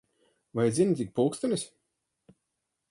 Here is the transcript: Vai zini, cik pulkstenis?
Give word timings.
Vai 0.57 0.65
zini, 0.77 0.95
cik 1.01 1.11
pulkstenis? 1.19 1.63